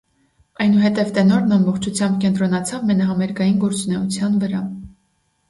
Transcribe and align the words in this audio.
Այնուհետև 0.63 1.11
տենորն 1.17 1.53
ամբողջությամբ 1.57 2.17
կենտրոնացավ 2.23 2.89
մենահամերգային 2.89 3.61
գործունեության 3.67 4.43
վրա։ 4.47 4.65